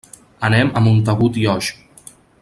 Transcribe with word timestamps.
Anem 0.47 0.71
a 0.73 0.81
Montagut 0.87 1.37
i 1.43 1.47
Oix. 1.57 1.69